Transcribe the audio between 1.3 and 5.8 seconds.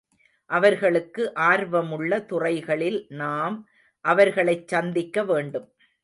ஆர்வமுள்ள துறைகளில் நாம் அவர்களைச் சந்திக்க வேண்டும்.